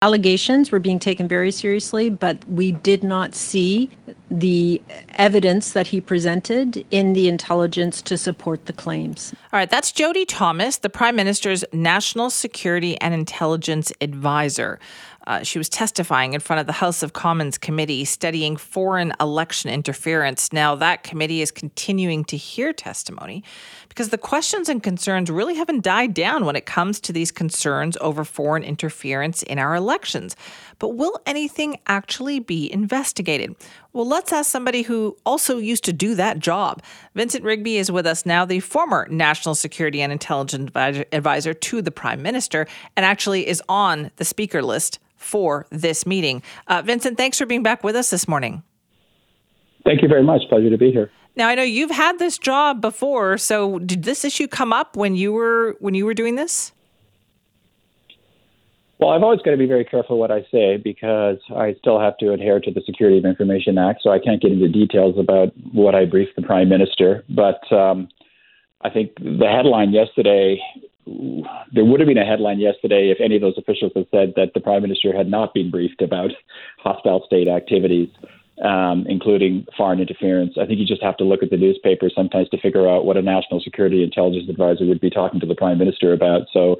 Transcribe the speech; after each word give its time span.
Allegations 0.00 0.70
were 0.70 0.78
being 0.78 1.00
taken 1.00 1.26
very 1.26 1.50
seriously, 1.50 2.08
but 2.08 2.48
we 2.48 2.70
did 2.70 3.02
not 3.02 3.34
see 3.34 3.90
the 4.30 4.80
evidence 5.14 5.72
that 5.72 5.88
he 5.88 6.00
presented 6.00 6.86
in 6.92 7.14
the 7.14 7.26
intelligence 7.26 8.00
to 8.02 8.16
support 8.16 8.66
the 8.66 8.72
claims. 8.72 9.34
All 9.52 9.58
right, 9.58 9.68
that's 9.68 9.90
Jody 9.90 10.24
Thomas, 10.24 10.78
the 10.78 10.88
Prime 10.88 11.16
Minister's 11.16 11.64
National 11.72 12.30
Security 12.30 12.96
and 13.00 13.12
Intelligence 13.12 13.90
Advisor. 14.00 14.78
Uh, 15.28 15.42
she 15.42 15.58
was 15.58 15.68
testifying 15.68 16.32
in 16.32 16.40
front 16.40 16.58
of 16.58 16.66
the 16.66 16.72
House 16.72 17.02
of 17.02 17.12
Commons 17.12 17.58
committee 17.58 18.06
studying 18.06 18.56
foreign 18.56 19.12
election 19.20 19.70
interference. 19.70 20.54
Now, 20.54 20.74
that 20.76 21.02
committee 21.02 21.42
is 21.42 21.50
continuing 21.50 22.24
to 22.24 22.36
hear 22.38 22.72
testimony 22.72 23.44
because 23.90 24.08
the 24.08 24.16
questions 24.16 24.70
and 24.70 24.82
concerns 24.82 25.30
really 25.30 25.54
haven't 25.54 25.84
died 25.84 26.14
down 26.14 26.46
when 26.46 26.56
it 26.56 26.64
comes 26.64 26.98
to 27.00 27.12
these 27.12 27.30
concerns 27.30 27.98
over 28.00 28.24
foreign 28.24 28.62
interference 28.62 29.42
in 29.42 29.58
our 29.58 29.74
elections. 29.74 30.34
But 30.78 30.94
will 30.94 31.20
anything 31.26 31.78
actually 31.86 32.40
be 32.40 32.72
investigated? 32.72 33.54
Well, 33.92 34.06
let's 34.06 34.32
ask 34.32 34.50
somebody 34.50 34.82
who 34.82 35.16
also 35.24 35.58
used 35.58 35.84
to 35.84 35.92
do 35.92 36.14
that 36.14 36.38
job. 36.38 36.82
Vincent 37.14 37.42
Rigby 37.42 37.78
is 37.78 37.90
with 37.90 38.06
us 38.06 38.26
now, 38.26 38.44
the 38.44 38.60
former 38.60 39.08
National 39.10 39.54
Security 39.54 40.02
and 40.02 40.12
Intelligence 40.12 40.70
Advisor 41.12 41.54
to 41.54 41.82
the 41.82 41.90
Prime 41.90 42.22
Minister, 42.22 42.66
and 42.96 43.06
actually 43.06 43.48
is 43.48 43.62
on 43.68 44.10
the 44.16 44.24
speaker 44.24 44.62
list 44.62 44.98
for 45.16 45.66
this 45.70 46.06
meeting. 46.06 46.42
Uh, 46.66 46.82
Vincent, 46.82 47.16
thanks 47.16 47.38
for 47.38 47.46
being 47.46 47.62
back 47.62 47.82
with 47.82 47.96
us 47.96 48.10
this 48.10 48.28
morning. 48.28 48.62
Thank 49.84 50.02
you 50.02 50.08
very 50.08 50.22
much. 50.22 50.42
Pleasure 50.48 50.70
to 50.70 50.78
be 50.78 50.92
here. 50.92 51.10
Now 51.34 51.48
I 51.48 51.54
know 51.54 51.62
you've 51.62 51.90
had 51.90 52.18
this 52.18 52.36
job 52.36 52.80
before, 52.80 53.38
so 53.38 53.78
did 53.78 54.02
this 54.02 54.24
issue 54.24 54.48
come 54.48 54.72
up 54.72 54.96
when 54.96 55.14
you 55.14 55.32
were 55.32 55.76
when 55.80 55.94
you 55.94 56.04
were 56.04 56.14
doing 56.14 56.34
this? 56.34 56.72
Well, 58.98 59.10
I've 59.10 59.22
always 59.22 59.40
got 59.42 59.52
to 59.52 59.56
be 59.56 59.66
very 59.66 59.84
careful 59.84 60.18
what 60.18 60.32
I 60.32 60.44
say 60.50 60.76
because 60.76 61.38
I 61.54 61.76
still 61.78 62.00
have 62.00 62.16
to 62.18 62.32
adhere 62.32 62.58
to 62.58 62.70
the 62.70 62.82
Security 62.84 63.18
of 63.18 63.24
Information 63.24 63.78
Act, 63.78 64.00
so 64.02 64.10
I 64.10 64.18
can't 64.18 64.42
get 64.42 64.50
into 64.50 64.68
details 64.68 65.14
about 65.18 65.52
what 65.72 65.94
I 65.94 66.04
briefed 66.04 66.34
the 66.34 66.42
Prime 66.42 66.68
Minister. 66.68 67.24
But 67.28 67.60
um, 67.72 68.08
I 68.82 68.90
think 68.90 69.14
the 69.16 69.48
headline 69.48 69.92
yesterday 69.92 70.60
there 71.72 71.84
would 71.84 72.00
have 72.00 72.08
been 72.08 72.18
a 72.18 72.24
headline 72.24 72.58
yesterday 72.58 73.10
if 73.10 73.18
any 73.20 73.36
of 73.36 73.42
those 73.42 73.56
officials 73.56 73.92
had 73.94 74.06
said 74.10 74.32
that 74.36 74.52
the 74.54 74.60
prime 74.60 74.82
minister 74.82 75.16
had 75.16 75.30
not 75.30 75.54
been 75.54 75.70
briefed 75.70 76.02
about 76.02 76.30
hostile 76.78 77.22
state 77.26 77.48
activities, 77.48 78.08
um, 78.62 79.06
including 79.08 79.66
foreign 79.76 80.00
interference. 80.00 80.54
I 80.60 80.66
think 80.66 80.78
you 80.78 80.86
just 80.86 81.02
have 81.02 81.16
to 81.18 81.24
look 81.24 81.42
at 81.42 81.50
the 81.50 81.56
newspaper 81.56 82.10
sometimes 82.14 82.48
to 82.50 82.60
figure 82.60 82.88
out 82.88 83.04
what 83.04 83.16
a 83.16 83.22
national 83.22 83.60
security 83.60 84.02
intelligence 84.02 84.48
advisor 84.48 84.84
would 84.86 85.00
be 85.00 85.10
talking 85.10 85.40
to 85.40 85.46
the 85.46 85.54
prime 85.54 85.78
minister 85.78 86.12
about. 86.12 86.42
So 86.52 86.76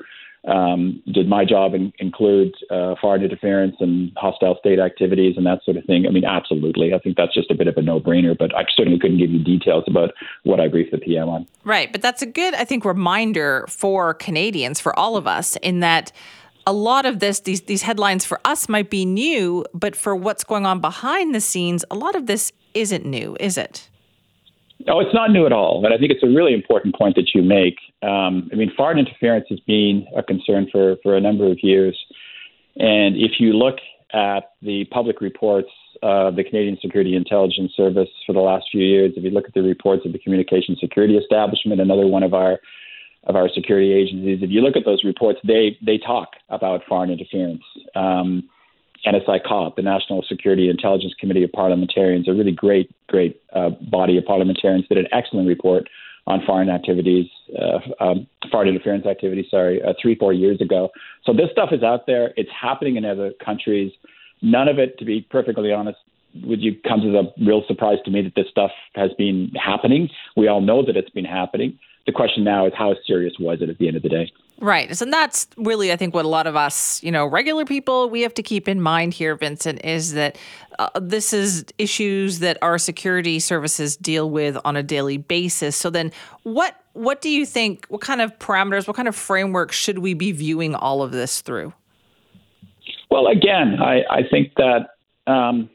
um, 0.46 1.02
did 1.12 1.28
my 1.28 1.44
job 1.44 1.74
in, 1.74 1.92
include 1.98 2.54
uh, 2.70 2.94
foreign 3.00 3.22
interference 3.22 3.76
and 3.80 4.12
hostile 4.16 4.56
state 4.58 4.78
activities 4.78 5.34
and 5.36 5.44
that 5.46 5.64
sort 5.64 5.76
of 5.76 5.84
thing? 5.84 6.06
I 6.06 6.10
mean, 6.10 6.24
absolutely. 6.24 6.94
I 6.94 6.98
think 6.98 7.16
that's 7.16 7.34
just 7.34 7.50
a 7.50 7.54
bit 7.54 7.66
of 7.66 7.76
a 7.76 7.82
no-brainer. 7.82 8.36
But 8.38 8.54
I 8.56 8.64
certainly 8.76 8.98
couldn't 8.98 9.18
give 9.18 9.30
you 9.30 9.42
details 9.42 9.84
about 9.86 10.10
what 10.44 10.60
I 10.60 10.68
briefed 10.68 10.92
the 10.92 10.98
PM 10.98 11.28
on. 11.28 11.46
Right, 11.64 11.90
but 11.90 12.02
that's 12.02 12.22
a 12.22 12.26
good, 12.26 12.54
I 12.54 12.64
think, 12.64 12.84
reminder 12.84 13.66
for 13.68 14.14
Canadians, 14.14 14.80
for 14.80 14.96
all 14.98 15.16
of 15.16 15.26
us, 15.26 15.56
in 15.56 15.80
that 15.80 16.12
a 16.66 16.72
lot 16.72 17.06
of 17.06 17.20
this, 17.20 17.40
these 17.40 17.62
these 17.62 17.82
headlines 17.82 18.26
for 18.26 18.40
us 18.44 18.68
might 18.68 18.90
be 18.90 19.06
new, 19.06 19.64
but 19.72 19.96
for 19.96 20.14
what's 20.14 20.44
going 20.44 20.66
on 20.66 20.80
behind 20.80 21.34
the 21.34 21.40
scenes, 21.40 21.84
a 21.90 21.94
lot 21.94 22.14
of 22.14 22.26
this 22.26 22.52
isn't 22.74 23.06
new, 23.06 23.36
is 23.40 23.56
it? 23.56 23.88
No, 24.86 25.00
it's 25.00 25.14
not 25.14 25.30
new 25.30 25.46
at 25.46 25.52
all. 25.52 25.84
And 25.84 25.94
I 25.94 25.98
think 25.98 26.12
it's 26.12 26.22
a 26.22 26.26
really 26.28 26.54
important 26.54 26.94
point 26.94 27.16
that 27.16 27.34
you 27.34 27.42
make. 27.42 27.78
Um, 28.02 28.48
I 28.52 28.56
mean, 28.56 28.72
foreign 28.76 28.98
interference 28.98 29.46
has 29.50 29.60
been 29.60 30.06
a 30.16 30.22
concern 30.22 30.68
for, 30.70 30.96
for 31.02 31.16
a 31.16 31.20
number 31.20 31.50
of 31.50 31.58
years. 31.62 31.98
And 32.76 33.16
if 33.16 33.40
you 33.40 33.52
look 33.52 33.76
at 34.12 34.52
the 34.62 34.84
public 34.90 35.20
reports 35.20 35.68
of 36.02 36.36
the 36.36 36.44
Canadian 36.44 36.78
Security 36.80 37.16
Intelligence 37.16 37.72
Service 37.76 38.08
for 38.26 38.32
the 38.32 38.40
last 38.40 38.66
few 38.70 38.82
years, 38.82 39.12
if 39.16 39.24
you 39.24 39.30
look 39.30 39.46
at 39.46 39.54
the 39.54 39.62
reports 39.62 40.06
of 40.06 40.12
the 40.12 40.18
Communication 40.18 40.76
Security 40.80 41.16
Establishment, 41.16 41.80
another 41.80 42.06
one 42.06 42.22
of 42.22 42.34
our 42.34 42.58
of 43.24 43.34
our 43.34 43.48
security 43.52 43.92
agencies, 43.92 44.38
if 44.40 44.48
you 44.48 44.60
look 44.62 44.76
at 44.76 44.84
those 44.84 45.02
reports, 45.04 45.40
they 45.44 45.76
they 45.84 45.98
talk 45.98 46.28
about 46.48 46.82
foreign 46.88 47.10
interference. 47.10 47.62
Um, 47.96 48.48
NSICOP, 49.06 49.76
the 49.76 49.82
National 49.82 50.24
Security 50.28 50.68
Intelligence 50.70 51.14
Committee 51.20 51.44
of 51.44 51.52
Parliamentarians, 51.52 52.28
a 52.28 52.32
really 52.32 52.52
great, 52.52 52.90
great 53.06 53.40
uh, 53.52 53.70
body 53.90 54.18
of 54.18 54.24
parliamentarians, 54.24 54.88
did 54.88 54.98
an 54.98 55.06
excellent 55.12 55.46
report 55.46 55.88
on 56.28 56.42
foreign 56.46 56.68
activities, 56.68 57.26
uh, 57.58 58.04
um, 58.04 58.26
foreign 58.52 58.68
interference 58.68 59.06
activities, 59.06 59.46
sorry, 59.50 59.82
uh, 59.82 59.94
three, 60.00 60.14
four 60.14 60.34
years 60.34 60.60
ago. 60.60 60.90
So 61.24 61.32
this 61.32 61.50
stuff 61.50 61.70
is 61.72 61.82
out 61.82 62.06
there. 62.06 62.34
It's 62.36 62.50
happening 62.50 62.96
in 62.96 63.04
other 63.06 63.32
countries. 63.44 63.90
None 64.42 64.68
of 64.68 64.78
it, 64.78 64.98
to 64.98 65.06
be 65.06 65.26
perfectly 65.30 65.72
honest, 65.72 65.98
would 66.44 66.60
you 66.60 66.76
comes 66.86 67.04
as 67.04 67.14
a 67.14 67.32
real 67.42 67.64
surprise 67.66 67.96
to 68.04 68.10
me 68.10 68.20
that 68.22 68.34
this 68.36 68.46
stuff 68.50 68.70
has 68.94 69.10
been 69.16 69.50
happening. 69.56 70.10
We 70.36 70.48
all 70.48 70.60
know 70.60 70.84
that 70.84 70.96
it's 70.96 71.10
been 71.10 71.24
happening. 71.24 71.78
The 72.06 72.12
question 72.12 72.44
now 72.44 72.66
is 72.66 72.72
how 72.76 72.94
serious 73.06 73.34
was 73.40 73.62
it 73.62 73.70
at 73.70 73.78
the 73.78 73.88
end 73.88 73.96
of 73.96 74.02
the 74.02 74.10
day? 74.10 74.30
Right. 74.60 74.96
So 74.96 75.04
that's 75.04 75.46
really, 75.56 75.92
I 75.92 75.96
think, 75.96 76.14
what 76.14 76.24
a 76.24 76.28
lot 76.28 76.48
of 76.48 76.56
us, 76.56 77.00
you 77.02 77.12
know, 77.12 77.26
regular 77.26 77.64
people, 77.64 78.10
we 78.10 78.22
have 78.22 78.34
to 78.34 78.42
keep 78.42 78.66
in 78.68 78.80
mind 78.80 79.14
here, 79.14 79.36
Vincent, 79.36 79.84
is 79.84 80.14
that 80.14 80.36
uh, 80.80 80.88
this 81.00 81.32
is 81.32 81.64
issues 81.78 82.40
that 82.40 82.58
our 82.60 82.76
security 82.76 83.38
services 83.38 83.96
deal 83.96 84.28
with 84.28 84.58
on 84.64 84.74
a 84.74 84.82
daily 84.82 85.16
basis. 85.16 85.76
So 85.76 85.90
then, 85.90 86.10
what 86.42 86.74
what 86.94 87.20
do 87.20 87.30
you 87.30 87.46
think? 87.46 87.86
What 87.88 88.00
kind 88.00 88.20
of 88.20 88.36
parameters? 88.40 88.88
What 88.88 88.96
kind 88.96 89.06
of 89.06 89.14
framework 89.14 89.70
should 89.70 90.00
we 90.00 90.14
be 90.14 90.32
viewing 90.32 90.74
all 90.74 91.02
of 91.02 91.12
this 91.12 91.40
through? 91.40 91.72
Well, 93.10 93.28
again, 93.28 93.80
I, 93.80 94.02
I 94.10 94.22
think 94.28 94.54
that 94.56 94.88
um, 95.26 95.70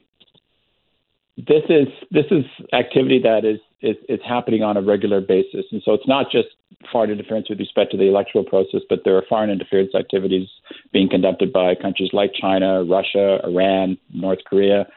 this 1.38 1.64
is 1.70 1.88
this 2.12 2.26
is 2.32 2.44
activity 2.74 3.20
that 3.24 3.46
is, 3.46 3.60
is 3.84 3.98
is 4.10 4.20
happening 4.28 4.64
on 4.64 4.78
a 4.78 4.82
regular 4.82 5.22
basis, 5.22 5.66
and 5.72 5.82
so 5.86 5.94
it's 5.94 6.08
not 6.08 6.32
just 6.32 6.48
foreign 6.92 7.12
interference 7.12 7.50
with 7.50 7.60
respect 7.60 7.92
to 7.92 7.98
the 7.98 8.08
electoral 8.08 8.44
process, 8.44 8.82
but 8.90 9.00
there 9.06 9.16
are 9.16 9.24
foreign 9.30 9.50
interference 9.50 9.94
activities 9.94 10.48
being 10.92 11.10
conducted 11.10 11.54
by 11.54 11.76
countries 11.76 12.10
like 12.14 12.32
China, 12.34 12.84
Russia, 12.84 13.40
Iran, 13.44 13.98
North 14.14 14.40
Korea 14.46 14.88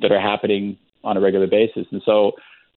that 0.00 0.12
are 0.12 0.20
happening 0.20 0.76
on 1.02 1.16
a 1.16 1.20
regular 1.20 1.46
basis, 1.46 1.86
and 1.90 2.02
so. 2.04 2.32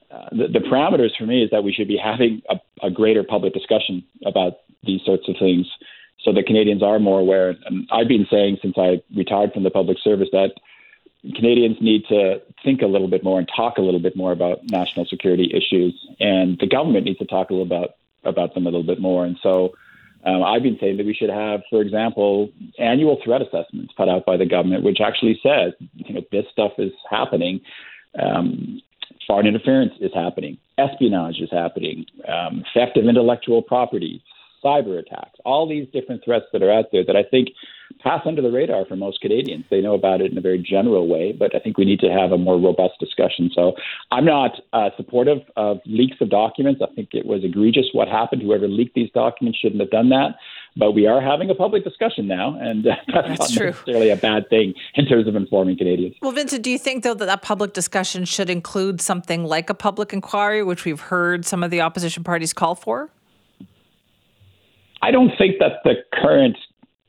Uh, 0.10 0.30
the, 0.32 0.48
the 0.48 0.60
parameters 0.60 1.10
for 1.20 1.26
me 1.26 1.44
is 1.44 1.50
that 1.52 1.66
we 1.66 1.74
should 1.74 1.90
be 1.90 2.00
having 2.02 2.42
a, 2.50 2.56
a 2.82 2.90
greater 2.90 3.26
public 3.26 3.54
discussion 3.54 4.02
about 4.26 4.54
these 4.86 5.02
sorts 5.06 5.28
of 5.28 5.36
things 5.38 5.68
so 6.24 6.32
that 6.34 6.46
Canadians 6.46 6.82
are 6.82 6.98
more 6.98 7.20
aware. 7.20 7.56
And 7.66 7.88
I've 7.92 8.08
been 8.08 8.26
saying 8.32 8.60
since 8.62 8.76
I 8.78 9.02
retired 9.16 9.52
from 9.54 9.64
the 9.64 9.70
public 9.70 9.98
service 10.04 10.30
that 10.32 10.52
Canadians 11.36 11.78
need 11.82 12.06
to 12.10 12.42
think 12.64 12.82
a 12.82 12.88
little 12.88 13.08
bit 13.08 13.24
more 13.24 13.40
and 13.40 13.50
talk 13.54 13.78
a 13.78 13.82
little 13.82 14.00
bit 14.00 14.16
more 14.16 14.32
about 14.32 14.60
national 14.70 15.06
security 15.06 15.52
issues, 15.54 15.94
and 16.20 16.58
the 16.60 16.68
government 16.68 17.06
needs 17.06 17.20
to 17.20 17.26
talk 17.26 17.50
a 17.50 17.54
little 17.54 17.66
about 17.66 17.96
about 18.24 18.54
them 18.54 18.66
a 18.66 18.70
little 18.70 18.84
bit 18.84 19.00
more. 19.00 19.26
And 19.26 19.38
so, 19.42 19.74
um, 20.26 20.44
I've 20.44 20.64
been 20.64 20.78
saying 20.80 20.98
that 20.98 21.06
we 21.06 21.14
should 21.14 21.30
have, 21.30 21.62
for 21.70 21.82
example, 21.82 22.50
annual 22.78 23.20
threat 23.24 23.42
assessments 23.42 23.94
put 23.96 24.10
out 24.10 24.26
by 24.26 24.38
the 24.38 24.46
government, 24.46 24.84
which 24.84 25.00
actually 25.00 25.40
says, 25.42 25.74
you 25.96 26.14
know, 26.14 26.22
this 26.32 26.46
stuff 26.52 26.74
is 26.78 26.92
happening. 27.10 27.62
Um, 28.22 28.82
foreign 29.26 29.48
interference 29.48 29.94
is 30.00 30.12
happening, 30.14 30.58
espionage 30.78 31.40
is 31.40 31.50
happening, 31.52 32.06
um, 32.28 32.64
theft 32.74 32.98
of 32.98 33.06
intellectual 33.06 33.62
property, 33.62 34.24
cyber 34.64 35.00
attacks, 35.00 35.40
all 35.46 35.68
these 35.68 35.88
different 35.94 36.24
threats 36.24 36.46
that 36.54 36.64
are 36.64 36.72
out 36.72 36.86
there 36.92 37.04
that 37.06 37.16
I 37.16 37.24
think 37.24 37.50
pass 38.02 38.22
under 38.26 38.42
the 38.42 38.52
radar 38.52 38.86
for 38.86 38.96
most 38.96 39.22
Canadians. 39.22 39.66
They 39.70 39.82
know 39.82 39.94
about 39.94 40.22
it 40.22 40.32
in 40.32 40.38
a 40.38 40.42
very 40.42 40.60
general 40.60 41.08
way, 41.08 41.32
but 41.32 41.56
I 41.56 41.60
think 41.60 41.78
we 41.78 41.86
need 41.86 42.00
to 42.02 42.10
have 42.10 42.32
a 42.32 42.38
more 42.38 42.60
robust 42.60 42.94
discussion. 43.00 43.50
So 43.54 43.74
I'm 44.12 44.26
not 44.26 44.52
uh, 44.74 44.90
supportive 44.98 45.40
of 45.56 45.80
leaks 45.86 46.18
of 46.22 46.30
documents. 46.30 46.82
I 46.82 46.94
think 46.94 47.10
it 47.14 47.26
was 47.26 47.44
egregious 47.44 47.86
what 47.94 48.08
happened. 48.08 48.42
Whoever 48.42 48.68
leaked 48.68 48.96
these 48.96 49.10
documents 49.12 49.60
shouldn't 49.60 49.82
have 49.82 49.90
done 49.90 50.10
that. 50.10 50.36
But 50.76 50.92
we 50.92 51.08
are 51.08 51.20
having 51.20 51.50
a 51.50 51.56
public 51.56 51.84
discussion 51.84 52.28
now, 52.28 52.56
and 52.60 52.86
uh, 52.86 52.96
that's, 53.12 53.28
that's, 53.28 53.40
not 53.40 53.50
true. 53.50 53.72
necessarily 53.72 54.10
a 54.12 54.16
bad 54.16 54.48
thing 54.50 54.76
in 54.94 55.08
terms 55.08 55.28
of 55.28 55.36
informing 55.36 55.78
Canadians. 55.78 56.16
Well, 56.22 56.32
Vincent, 56.32 56.64
do 56.64 56.70
you 56.70 56.78
think, 56.78 57.04
though, 57.04 57.16
that 57.16 57.26
that 57.26 57.42
public 57.42 57.74
discussion 57.74 58.26
should 58.26 58.50
include 58.50 59.02
something 59.02 59.44
like 59.44 59.72
a 59.72 59.74
public 59.74 60.14
inquiry, 60.14 60.62
which 60.62 60.86
we've 60.86 61.00
heard 61.00 61.46
some 61.46 61.64
of 61.64 61.72
the 61.72 61.82
opposition 61.82 62.24
parties 62.24 62.54
call 62.54 62.76
for? 62.76 63.10
I 65.02 65.12
don't 65.12 65.32
think 65.38 65.56
that 65.60 65.84
the 65.84 65.96
current 66.14 66.58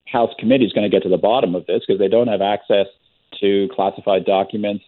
House 0.06 0.32
committee 0.38 0.64
is 0.64 0.72
going 0.72 0.90
to 0.90 0.94
get 0.94 1.02
to 1.02 1.08
the 1.08 1.18
bottom 1.18 1.54
of 1.54 1.66
this 1.66 1.82
because 1.86 1.98
they 1.98 2.08
don't 2.08 2.28
have 2.28 2.40
access 2.40 2.86
to 3.40 3.68
classified 3.74 4.24
documents. 4.24 4.84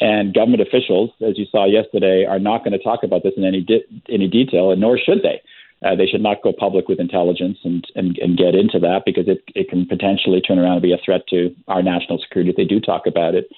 And 0.00 0.32
government 0.32 0.62
officials, 0.62 1.10
as 1.20 1.36
you 1.36 1.46
saw 1.50 1.66
yesterday, 1.66 2.24
are 2.24 2.38
not 2.38 2.64
going 2.64 2.72
to 2.72 2.82
talk 2.82 3.02
about 3.02 3.24
this 3.24 3.34
in 3.36 3.44
any 3.44 3.66
any 4.08 4.28
detail, 4.28 4.70
and 4.70 4.80
nor 4.80 4.96
should 4.96 5.22
they. 5.22 5.42
Uh, 5.84 5.94
they 5.94 6.06
should 6.06 6.22
not 6.22 6.42
go 6.42 6.52
public 6.52 6.88
with 6.88 6.98
intelligence 6.98 7.58
and, 7.62 7.86
and, 7.94 8.18
and 8.18 8.36
get 8.36 8.54
into 8.54 8.80
that 8.80 9.02
because 9.06 9.28
it, 9.28 9.44
it 9.54 9.68
can 9.68 9.86
potentially 9.86 10.40
turn 10.40 10.58
around 10.58 10.72
and 10.72 10.82
be 10.82 10.92
a 10.92 10.98
threat 11.04 11.22
to 11.28 11.54
our 11.68 11.82
national 11.82 12.18
security 12.18 12.50
if 12.50 12.56
they 12.56 12.64
do 12.64 12.80
talk 12.80 13.06
about 13.06 13.36
it, 13.36 13.48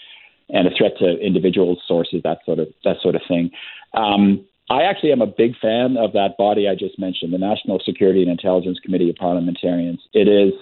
and 0.50 0.66
a 0.66 0.70
threat 0.76 0.92
to 0.98 1.18
individual 1.18 1.80
sources, 1.86 2.20
that 2.22 2.38
sort 2.44 2.58
of 2.58 2.68
that 2.84 2.96
sort 3.02 3.14
of 3.14 3.22
thing. 3.26 3.50
Um, 3.94 4.44
I 4.70 4.82
actually 4.82 5.10
am 5.10 5.20
a 5.20 5.26
big 5.26 5.58
fan 5.60 5.96
of 5.96 6.12
that 6.12 6.36
body 6.38 6.68
I 6.68 6.76
just 6.76 6.96
mentioned, 6.96 7.32
the 7.32 7.38
National 7.38 7.80
Security 7.84 8.22
and 8.22 8.30
Intelligence 8.30 8.78
Committee 8.78 9.10
of 9.10 9.16
Parliamentarians. 9.16 10.00
It 10.12 10.28
is 10.28 10.52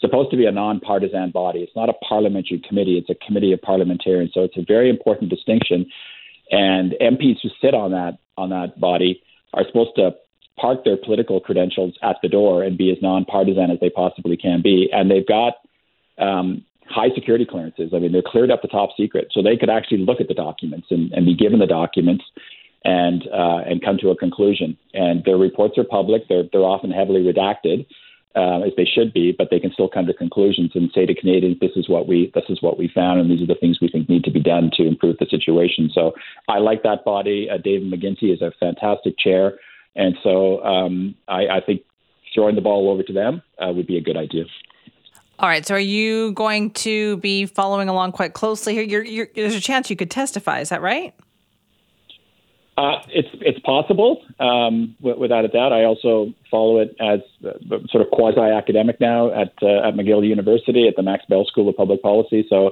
supposed 0.00 0.30
to 0.30 0.36
be 0.36 0.46
a 0.46 0.52
nonpartisan 0.52 1.32
body. 1.32 1.58
It's 1.58 1.74
not 1.74 1.88
a 1.88 1.92
parliamentary 2.08 2.62
committee, 2.66 2.98
it's 2.98 3.10
a 3.10 3.26
committee 3.26 3.52
of 3.52 3.60
parliamentarians. 3.60 4.30
So 4.32 4.44
it's 4.44 4.56
a 4.56 4.64
very 4.66 4.88
important 4.88 5.28
distinction. 5.28 5.86
And 6.52 6.94
MPs 7.00 7.38
who 7.42 7.48
sit 7.60 7.74
on 7.74 7.90
that 7.90 8.18
on 8.38 8.50
that 8.50 8.78
body 8.80 9.20
are 9.54 9.64
supposed 9.66 9.96
to 9.96 10.12
park 10.56 10.84
their 10.84 10.96
political 10.96 11.40
credentials 11.40 11.94
at 12.02 12.16
the 12.22 12.28
door 12.28 12.62
and 12.62 12.78
be 12.78 12.92
as 12.92 12.98
nonpartisan 13.02 13.72
as 13.72 13.80
they 13.80 13.90
possibly 13.90 14.36
can 14.36 14.62
be. 14.62 14.88
And 14.92 15.10
they've 15.10 15.26
got 15.26 15.54
um, 16.18 16.64
high 16.88 17.08
security 17.14 17.44
clearances. 17.44 17.90
I 17.92 17.98
mean, 17.98 18.12
they're 18.12 18.22
cleared 18.22 18.50
up 18.52 18.62
the 18.62 18.68
top 18.68 18.90
secret, 18.96 19.28
so 19.32 19.42
they 19.42 19.56
could 19.56 19.70
actually 19.70 19.98
look 19.98 20.20
at 20.20 20.28
the 20.28 20.34
documents 20.34 20.88
and, 20.90 21.10
and 21.12 21.26
be 21.26 21.34
given 21.34 21.58
the 21.58 21.66
documents 21.66 22.24
and 22.84 23.22
uh, 23.32 23.58
and 23.66 23.82
come 23.82 23.98
to 23.98 24.10
a 24.10 24.16
conclusion. 24.16 24.76
And 24.94 25.24
their 25.24 25.36
reports 25.36 25.78
are 25.78 25.84
public. 25.84 26.28
They're 26.28 26.44
they're 26.52 26.60
often 26.60 26.90
heavily 26.90 27.22
redacted, 27.22 27.86
uh, 28.34 28.60
as 28.60 28.72
they 28.76 28.84
should 28.84 29.12
be, 29.12 29.32
but 29.36 29.48
they 29.50 29.60
can 29.60 29.72
still 29.72 29.88
come 29.88 30.06
to 30.06 30.14
conclusions 30.14 30.72
and 30.74 30.90
say 30.94 31.06
to 31.06 31.14
Canadians, 31.14 31.58
"This 31.60 31.76
is 31.76 31.88
what 31.88 32.08
we 32.08 32.30
this 32.34 32.44
is 32.48 32.62
what 32.62 32.78
we 32.78 32.88
found, 32.88 33.20
and 33.20 33.30
these 33.30 33.42
are 33.42 33.46
the 33.46 33.54
things 33.54 33.78
we 33.80 33.88
think 33.88 34.08
need 34.08 34.24
to 34.24 34.30
be 34.30 34.40
done 34.40 34.70
to 34.74 34.86
improve 34.86 35.16
the 35.18 35.26
situation." 35.30 35.90
So 35.92 36.12
I 36.48 36.58
like 36.58 36.82
that 36.82 37.04
body. 37.04 37.48
Uh, 37.50 37.58
David 37.58 37.92
McGuinty 37.92 38.32
is 38.32 38.42
a 38.42 38.52
fantastic 38.58 39.18
chair, 39.18 39.58
and 39.96 40.16
so 40.22 40.62
um, 40.64 41.14
I, 41.28 41.46
I 41.48 41.60
think 41.60 41.82
throwing 42.34 42.54
the 42.54 42.60
ball 42.60 42.90
over 42.90 43.02
to 43.02 43.12
them 43.12 43.42
uh, 43.58 43.72
would 43.72 43.86
be 43.86 43.96
a 43.96 44.00
good 44.00 44.16
idea. 44.16 44.44
All 45.38 45.48
right. 45.48 45.66
So, 45.66 45.74
are 45.74 45.78
you 45.78 46.32
going 46.32 46.70
to 46.70 47.16
be 47.18 47.46
following 47.46 47.88
along 47.88 48.12
quite 48.12 48.32
closely 48.32 48.74
here? 48.74 48.84
You're, 48.84 49.04
you're, 49.04 49.28
there's 49.34 49.56
a 49.56 49.60
chance 49.60 49.90
you 49.90 49.96
could 49.96 50.10
testify. 50.10 50.60
Is 50.60 50.68
that 50.68 50.82
right? 50.82 51.14
Uh, 52.78 53.02
it's 53.08 53.28
it's 53.42 53.58
possible, 53.60 54.24
um, 54.40 54.96
w- 55.00 55.20
without 55.20 55.44
a 55.44 55.48
doubt. 55.48 55.74
I 55.74 55.84
also 55.84 56.32
follow 56.50 56.78
it 56.78 56.96
as 56.98 57.20
uh, 57.44 57.52
sort 57.90 58.02
of 58.02 58.10
quasi 58.10 58.40
academic 58.40 58.98
now 58.98 59.30
at 59.30 59.52
uh, 59.62 59.88
at 59.88 59.94
McGill 59.94 60.26
University 60.26 60.88
at 60.88 60.96
the 60.96 61.02
Max 61.02 61.24
Bell 61.26 61.44
School 61.44 61.68
of 61.68 61.76
Public 61.76 62.00
Policy. 62.00 62.46
So 62.48 62.70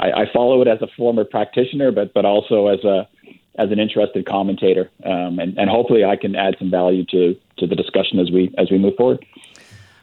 I, 0.00 0.22
I 0.22 0.32
follow 0.32 0.62
it 0.62 0.68
as 0.68 0.80
a 0.80 0.86
former 0.96 1.24
practitioner, 1.24 1.92
but 1.92 2.14
but 2.14 2.24
also 2.24 2.68
as 2.68 2.82
a 2.84 3.06
as 3.58 3.70
an 3.70 3.78
interested 3.78 4.24
commentator, 4.24 4.90
um, 5.04 5.38
and, 5.38 5.58
and 5.58 5.68
hopefully 5.68 6.04
I 6.04 6.16
can 6.16 6.34
add 6.34 6.56
some 6.58 6.70
value 6.70 7.04
to 7.10 7.36
to 7.58 7.66
the 7.66 7.76
discussion 7.76 8.18
as 8.20 8.30
we 8.30 8.54
as 8.56 8.70
we 8.70 8.78
move 8.78 8.94
forward. 8.96 9.24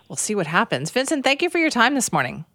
We'll 0.07 0.15
see 0.15 0.35
what 0.35 0.47
happens. 0.47 0.91
Vincent, 0.91 1.23
thank 1.23 1.41
you 1.41 1.49
for 1.49 1.57
your 1.57 1.71
time 1.71 1.95
this 1.95 2.11
morning. 2.11 2.45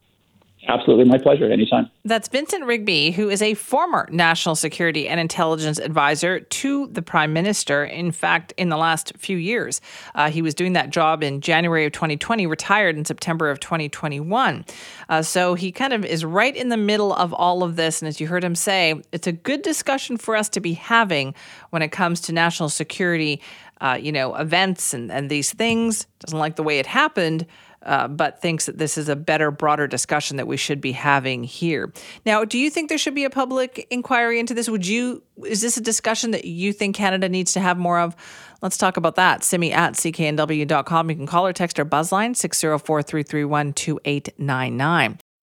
Absolutely, 0.67 1.05
my 1.05 1.19
pleasure. 1.19 1.51
Anytime. 1.51 1.91
That's 2.05 2.29
Vincent 2.29 2.65
Rigby, 2.65 3.11
who 3.11 3.29
is 3.29 3.43
a 3.43 3.55
former 3.55 4.09
national 4.11 4.55
security 4.55 5.09
and 5.09 5.21
intelligence 5.21 5.79
advisor 5.79 6.41
to 6.41 6.87
the 6.89 7.03
prime 7.03 7.33
minister. 7.33 7.85
In 7.85 8.13
fact, 8.13 8.53
in 8.57 8.71
the 8.71 8.77
last 8.77 9.13
few 9.17 9.37
years, 9.37 9.81
uh, 10.15 10.31
he 10.31 10.43
was 10.43 10.55
doing 10.55 10.73
that 10.73 10.91
job 10.91 11.23
in 11.23 11.41
January 11.41 11.85
of 11.85 11.93
2020, 11.93 12.47
retired 12.47 12.97
in 12.97 13.05
September 13.05 13.51
of 13.51 13.61
2021. 13.61 14.65
Uh, 15.09 15.23
so 15.23 15.55
he 15.55 15.71
kind 15.71 15.93
of 15.93 16.05
is 16.05 16.25
right 16.25 16.57
in 16.57 16.71
the 16.71 16.77
middle 16.77 17.13
of 17.13 17.33
all 17.35 17.63
of 17.63 17.77
this. 17.77 18.01
And 18.01 18.09
as 18.09 18.21
you 18.21 18.27
heard 18.27 18.45
him 18.45 18.55
say, 18.55 19.01
it's 19.13 19.27
a 19.27 19.33
good 19.33 19.63
discussion 19.63 20.17
for 20.17 20.35
us 20.35 20.49
to 20.51 20.61
be 20.61 20.73
having 20.75 21.35
when 21.71 21.83
it 21.83 21.89
comes 21.89 22.21
to 22.23 22.33
national 22.33 22.71
security, 22.71 23.41
uh, 23.85 23.99
you 24.01 24.11
know, 24.11 24.35
events 24.35 24.95
and, 24.95 25.13
and 25.13 25.31
these 25.31 25.53
things. 25.53 26.07
Doesn't 26.21 26.39
like 26.39 26.57
the 26.57 26.63
way 26.63 26.79
it 26.79 26.87
happened 26.87 27.47
uh, 27.85 28.09
but 28.09 28.41
thinks 28.41 28.67
that 28.67 28.79
this 28.79 28.97
is 28.97 29.09
a 29.09 29.17
better, 29.17 29.51
broader 29.51 29.87
discussion 29.87 30.39
that 30.39 30.47
we 30.47 30.57
should 30.57 30.81
be 30.81 30.93
having 30.93 31.45
here. 31.45 31.93
Now, 32.25 32.45
do 32.45 32.59
you 32.59 32.71
think 32.71 32.89
there 32.89 32.99
should 32.99 33.15
be 33.15 33.25
a 33.25 33.31
public 33.31 33.87
inquiry 33.91 34.41
into 34.41 34.55
this? 34.55 34.69
Would 34.69 34.87
you? 34.87 35.23
Is 35.45 35.61
this 35.61 35.77
a 35.77 35.81
discussion 35.81 36.31
that 36.31 36.45
you 36.45 36.73
think 36.73 36.97
Canada 36.97 37.29
needs 37.29 37.53
to 37.53 37.61
have 37.61 37.77
more 37.77 38.01
of? 38.01 38.17
Let's 38.63 38.79
talk 38.79 38.97
about 38.97 39.17
that. 39.17 39.45
Simi 39.45 39.73
at 39.73 39.95
cknw.com. 39.95 41.11
You 41.11 41.17
can 41.17 41.27
call 41.27 41.47
or 41.47 41.53
text 41.53 41.79
our 41.79 41.85
buzzline 41.85 42.35
604 42.35 43.03
331 43.03 43.75
2899. 43.75 45.19